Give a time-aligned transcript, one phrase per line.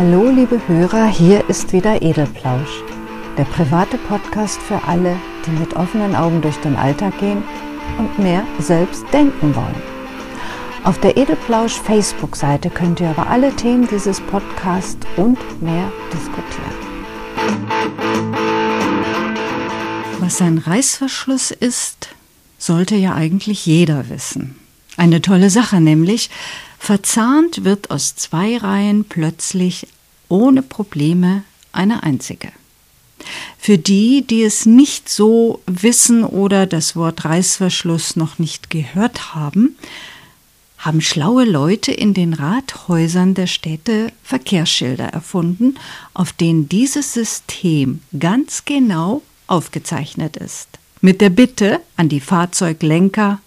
[0.00, 2.82] Hallo liebe Hörer, hier ist wieder Edelplausch,
[3.36, 7.42] der private Podcast für alle, die mit offenen Augen durch den Alltag gehen
[7.98, 9.82] und mehr selbst denken wollen.
[10.84, 16.78] Auf der Edelplausch Facebook-Seite könnt ihr über alle Themen dieses Podcasts und mehr diskutieren.
[20.18, 22.08] Was ein Reißverschluss ist,
[22.56, 24.58] sollte ja eigentlich jeder wissen.
[25.00, 26.28] Eine tolle Sache nämlich,
[26.78, 29.86] Verzahnt wird aus zwei Reihen plötzlich
[30.28, 31.42] ohne Probleme
[31.72, 32.52] eine einzige.
[33.58, 39.74] Für die, die es nicht so wissen oder das Wort Reißverschluss noch nicht gehört haben,
[40.76, 45.76] haben schlaue Leute in den Rathäusern der Städte Verkehrsschilder erfunden,
[46.12, 50.68] auf denen dieses System ganz genau aufgezeichnet ist,
[51.00, 53.40] mit der Bitte an die Fahrzeuglenker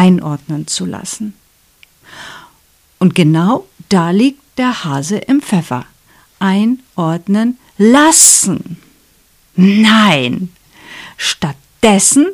[0.00, 1.34] einordnen zu lassen.
[2.98, 5.84] Und genau da liegt der Hase im Pfeffer.
[6.38, 8.78] Einordnen lassen.
[9.56, 10.48] Nein.
[11.18, 12.28] Stattdessen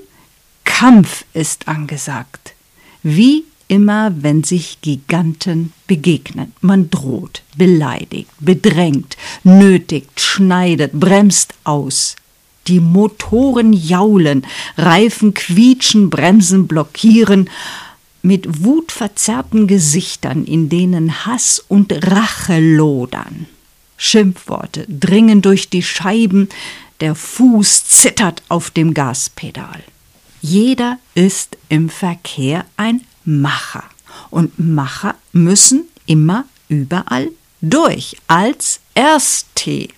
[0.62, 2.54] Kampf ist angesagt.
[3.02, 6.52] Wie immer, wenn sich Giganten begegnen.
[6.60, 12.14] Man droht, beleidigt, bedrängt, nötigt, schneidet, bremst aus.
[12.68, 17.48] Die Motoren jaulen, Reifen quietschen, Bremsen blockieren
[18.22, 23.46] mit wutverzerrten Gesichtern, in denen Hass und Rache lodern.
[23.96, 26.48] Schimpfworte dringen durch die Scheiben,
[27.00, 29.82] der Fuß zittert auf dem Gaspedal.
[30.40, 33.84] Jeder ist im Verkehr ein Macher.
[34.30, 37.30] Und Macher müssen immer überall
[37.60, 39.88] durch, als Erste.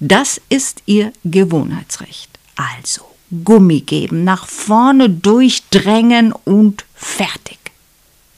[0.00, 2.30] Das ist ihr Gewohnheitsrecht.
[2.56, 3.02] Also
[3.44, 7.58] Gummi geben, nach vorne durchdrängen und fertig.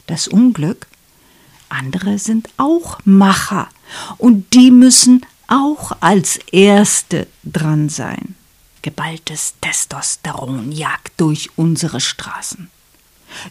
[0.07, 0.87] Das Unglück,
[1.69, 3.69] andere sind auch Macher
[4.19, 8.37] und die müssen auch als Erste dran sein.
[8.83, 12.71] Geballtes Testosteron jagt durch unsere Straßen.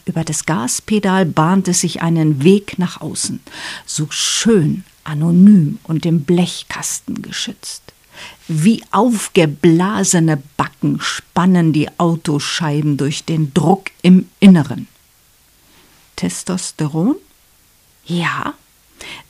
[0.06, 3.42] Über das Gaspedal bahnte sich einen Weg nach außen,
[3.86, 7.82] so schön, anonym und im Blechkasten geschützt.
[8.48, 14.88] Wie aufgeblasene Backen spannen die Autoscheiben durch den Druck im Inneren.
[16.16, 17.16] Testosteron?
[18.06, 18.54] Ja.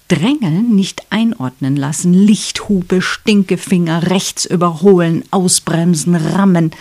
[0.08, 6.72] Drängeln, nicht einordnen lassen, Lichthupe, Stinkefinger, rechts überholen, ausbremsen, rammen.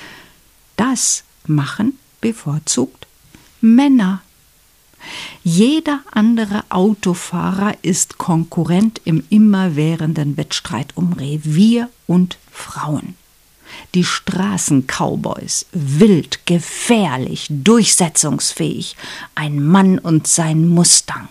[0.76, 3.06] Das machen bevorzugt
[3.60, 4.22] Männer.
[5.42, 13.14] Jeder andere Autofahrer ist Konkurrent im immerwährenden Wettstreit um Revier und Frauen.
[13.94, 18.96] Die Straßencowboys, wild, gefährlich, durchsetzungsfähig,
[19.34, 21.28] ein Mann und sein Mustang.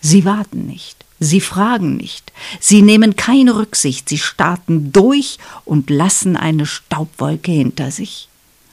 [0.00, 6.36] Sie warten nicht, sie fragen nicht, sie nehmen keine Rücksicht, sie starten durch und lassen
[6.36, 8.28] eine Staubwolke hinter sich.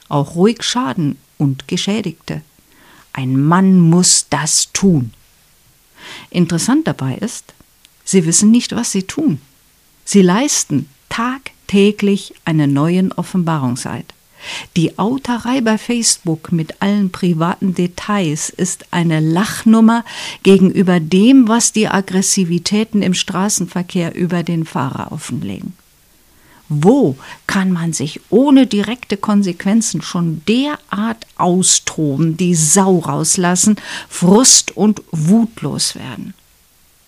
[0.08, 2.42] Auch ruhig Schaden und Geschädigte.
[3.12, 5.12] Ein Mann muss das tun.
[6.30, 7.54] Interessant dabei ist,
[8.04, 9.40] sie wissen nicht, was sie tun.
[10.04, 14.14] Sie leisten tagtäglich einen neuen Offenbarungseid.
[14.76, 20.04] Die Auterei bei Facebook mit allen privaten Details ist eine Lachnummer
[20.42, 25.74] gegenüber dem, was die Aggressivitäten im Straßenverkehr über den Fahrer offenlegen.
[26.72, 27.16] Wo
[27.48, 33.74] kann man sich ohne direkte Konsequenzen schon derart austoben, die Sau rauslassen,
[34.08, 36.32] Frust und wutlos werden?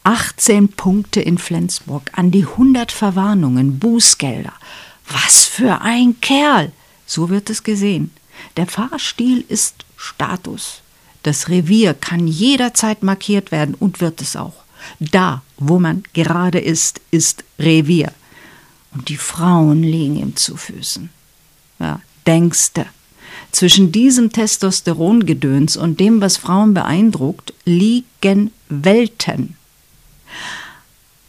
[0.02, 4.52] 18 Punkte in Flensburg, an die 100 Verwarnungen, Bußgelder.
[5.08, 6.72] Was für ein Kerl!
[7.06, 8.10] So wird es gesehen.
[8.56, 10.80] Der Fahrstil ist Status.
[11.22, 14.64] Das Revier kann jederzeit markiert werden und wird es auch.
[14.98, 18.12] Da, wo man gerade ist, ist Revier
[18.94, 21.10] und die Frauen liegen ihm zu Füßen.
[21.78, 22.86] Ja, denkste.
[23.50, 29.56] Zwischen diesem Testosterongedöns und dem, was Frauen beeindruckt, liegen Welten.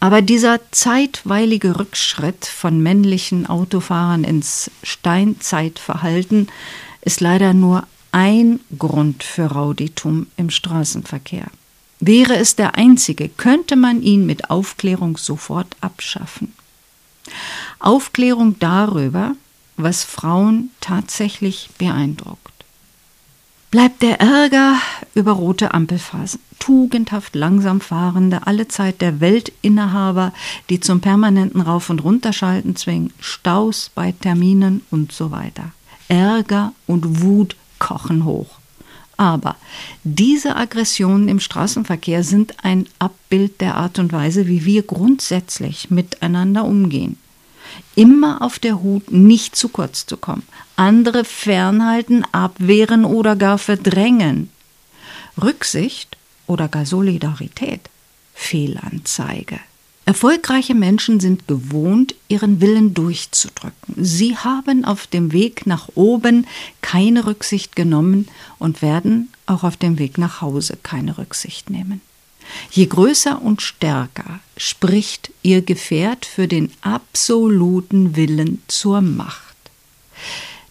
[0.00, 6.48] Aber dieser zeitweilige Rückschritt von männlichen Autofahrern ins Steinzeitverhalten
[7.00, 11.46] ist leider nur ein Grund für Rauditum im Straßenverkehr.
[12.00, 16.52] Wäre es der einzige, könnte man ihn mit Aufklärung sofort abschaffen.
[17.78, 19.34] Aufklärung darüber,
[19.76, 22.40] was Frauen tatsächlich beeindruckt.
[23.70, 24.76] Bleibt der Ärger
[25.14, 30.32] über rote Ampelphasen, tugendhaft langsam fahrende, allezeit der Weltinnehaber,
[30.70, 35.72] die zum permanenten Rauf- und Runterschalten zwingen, Staus bei Terminen und so weiter.
[36.06, 38.60] Ärger und Wut kochen hoch.
[39.16, 39.56] Aber
[40.02, 46.64] diese Aggressionen im Straßenverkehr sind ein Abbild der Art und Weise, wie wir grundsätzlich miteinander
[46.64, 47.16] umgehen.
[47.94, 50.42] Immer auf der Hut, nicht zu kurz zu kommen.
[50.76, 54.50] Andere fernhalten, abwehren oder gar verdrängen.
[55.40, 57.80] Rücksicht oder gar Solidarität.
[58.34, 59.60] Fehlanzeige.
[60.06, 63.94] Erfolgreiche Menschen sind gewohnt, ihren Willen durchzudrücken.
[63.96, 66.46] Sie haben auf dem Weg nach oben
[66.82, 68.28] keine Rücksicht genommen
[68.58, 72.02] und werden auch auf dem Weg nach Hause keine Rücksicht nehmen.
[72.70, 79.54] Je größer und stärker spricht ihr Gefährt für den absoluten Willen zur Macht.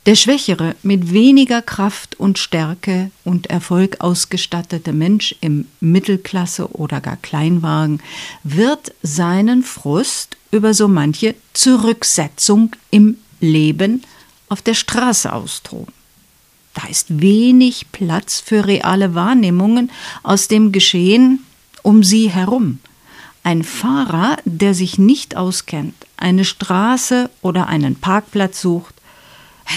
[0.06, 7.16] Der schwächere, mit weniger Kraft und Stärke und Erfolg ausgestattete Mensch im Mittelklasse oder gar
[7.16, 8.02] Kleinwagen
[8.44, 14.04] wird seinen Frust über so manche Zurücksetzung im Leben
[14.50, 15.94] auf der Straße austoben.
[16.74, 19.90] Da ist wenig Platz für reale Wahrnehmungen
[20.22, 21.46] aus dem Geschehen
[21.82, 22.80] um sie herum.
[23.44, 28.96] Ein Fahrer, der sich nicht auskennt, eine Straße oder einen Parkplatz sucht,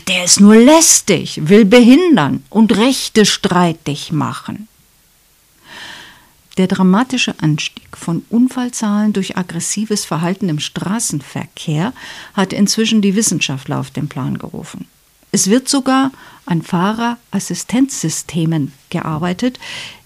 [0.08, 4.68] der ist nur lästig, will behindern und Rechte streitig machen.
[6.56, 11.92] Der dramatische Anstieg von Unfallzahlen durch aggressives Verhalten im Straßenverkehr
[12.34, 14.86] hat inzwischen die Wissenschaftler auf den Plan gerufen.
[15.32, 16.12] Es wird sogar
[16.46, 19.58] an Fahrerassistenzsystemen gearbeitet,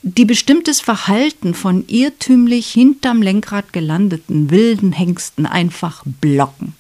[0.03, 6.75] die bestimmtes Verhalten von irrtümlich hinterm Lenkrad gelandeten wilden Hengsten einfach blocken.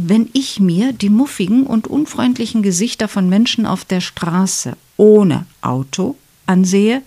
[0.00, 6.14] Wenn ich mir die muffigen und unfreundlichen Gesichter von Menschen auf der Straße ohne Auto
[6.46, 7.02] ansehe,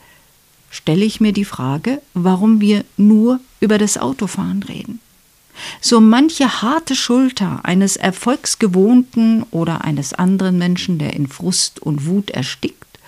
[0.70, 5.00] stelle ich mir die Frage, warum wir nur über das Autofahren reden.
[5.80, 12.30] So manche harte Schulter eines erfolgsgewohnten oder eines anderen Menschen, der in Frust und Wut
[12.32, 13.00] erstickt,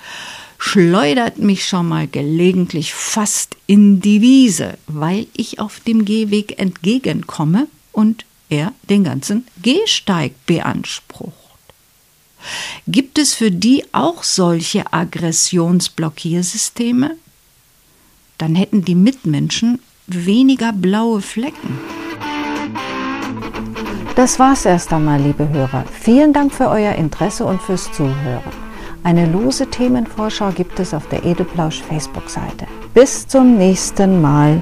[0.57, 7.67] schleudert mich schon mal gelegentlich fast in die Wiese, weil ich auf dem Gehweg entgegenkomme
[7.91, 11.33] und er den ganzen Gehsteig beansprucht.
[12.87, 17.17] Gibt es für die auch solche Aggressionsblockiersysteme?
[18.37, 21.79] Dann hätten die Mitmenschen weniger blaue Flecken.
[24.15, 25.85] Das war's erst einmal, liebe Hörer.
[25.91, 28.43] Vielen Dank für euer Interesse und fürs Zuhören.
[29.03, 32.67] Eine lose Themenvorschau gibt es auf der Edelplausch Facebook-Seite.
[32.93, 34.61] Bis zum nächsten Mal.